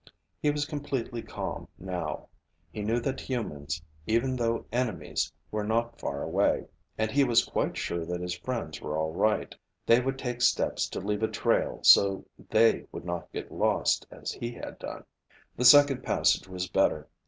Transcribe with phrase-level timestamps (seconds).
[0.41, 2.27] He was completely calm now.
[2.71, 6.65] He knew that humans, even though enemies, were not far away.
[6.97, 9.53] And he was quite sure that his friends were all right.
[9.85, 14.31] They would take steps to leave a trail so they would not get lost as
[14.31, 15.03] he had done.
[15.55, 17.07] The second passage was better.